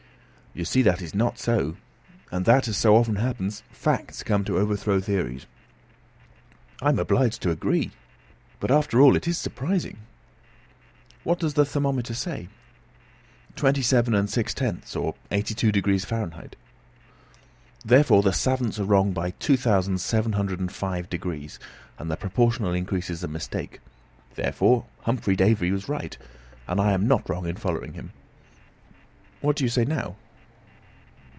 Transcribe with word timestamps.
"You 0.53 0.65
see 0.65 0.81
that 0.81 1.01
it 1.01 1.05
is 1.05 1.15
not 1.15 1.39
so, 1.39 1.77
and 2.29 2.43
that, 2.43 2.67
as 2.67 2.75
so 2.75 2.97
often 2.97 3.15
happens, 3.15 3.63
facts 3.71 4.21
come 4.21 4.43
to 4.43 4.57
overthrow 4.57 4.99
theories." 4.99 5.45
"I 6.81 6.89
am 6.89 6.99
obliged 6.99 7.41
to 7.43 7.51
agree; 7.51 7.91
but, 8.59 8.69
after 8.69 8.99
all, 8.99 9.15
it 9.15 9.29
is 9.29 9.37
surprising." 9.37 9.99
"What 11.23 11.39
does 11.39 11.53
the 11.53 11.63
thermometer 11.63 12.13
say?" 12.13 12.49
"Twenty 13.55 13.81
seven, 13.81 14.27
six 14.27 14.53
tenths 14.53 14.93
(82° 14.93 16.05
Fahr.)." 16.05 16.31
"Therefore 17.85 18.21
the 18.21 18.33
savants 18.33 18.77
are 18.77 18.83
wrong 18.83 19.13
by 19.13 19.31
2,705°, 19.31 21.59
and 21.97 22.11
the 22.11 22.17
proportional 22.17 22.73
increase 22.73 23.09
is 23.09 23.23
a 23.23 23.29
mistake. 23.29 23.79
Therefore 24.35 24.83
Humphry 25.03 25.37
Davy 25.37 25.71
was 25.71 25.87
right, 25.87 26.17
and 26.67 26.81
I 26.81 26.91
am 26.91 27.07
not 27.07 27.29
wrong 27.29 27.47
in 27.47 27.55
following 27.55 27.93
him. 27.93 28.11
What 29.39 29.55
do 29.55 29.63
you 29.63 29.69
say 29.69 29.85
now?" 29.85 30.17